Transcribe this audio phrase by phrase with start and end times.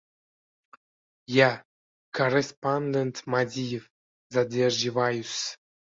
[1.37, 1.49] —«Ya,
[2.19, 3.85] korrespondent Madiev...
[4.33, 5.37] zaderjivayus!»